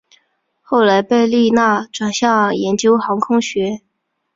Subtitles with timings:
[0.63, 3.81] 后来贝利纳转向研究航空学。